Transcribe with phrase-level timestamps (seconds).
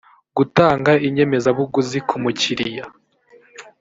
[0.37, 2.85] gutanga inyemezabuguzi ku mukiriya